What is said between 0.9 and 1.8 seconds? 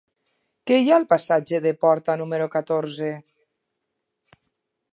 ha al passatge de